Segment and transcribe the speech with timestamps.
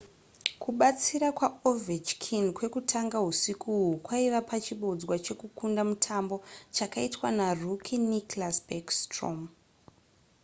[0.61, 6.35] kubatsira kwaovechkin kwekutanga husiku uhu kwaive pachibodzwa chekukunda mutambo
[6.75, 9.39] chakaitwa narookie nicklas backstrom